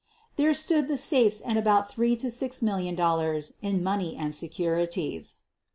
[0.35, 4.33] There stood the safes and from three to six mil lion dollars in money and
[4.33, 5.35] securities.